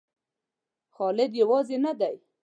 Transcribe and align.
خالد 0.95 1.31
یوازې 1.41 1.77
نه 1.85 1.93
دی. 1.99 2.15